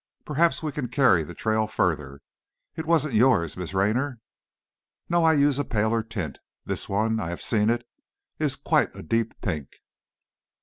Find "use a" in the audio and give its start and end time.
5.33-5.63